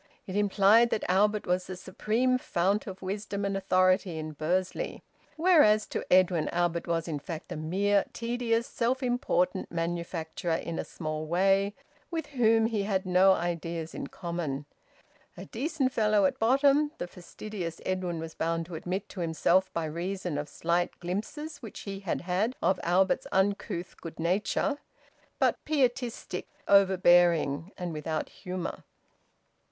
[0.25, 5.03] It implied that Albert was the supreme fount of wisdom and authority in Bursley.
[5.37, 10.83] Whereas to Edwin, Albert was in fact a mere tedious, self important manufacturer in a
[10.83, 11.75] small way,
[12.09, 14.65] with whom he had no ideas in common.
[15.37, 19.85] "A decent fellow at bottom," the fastidious Edwin was bound to admit to himself by
[19.85, 24.79] reason of slight glimpses which he had had of Albert's uncouth good nature;
[25.37, 28.83] but pietistic, overbearing, and without humour.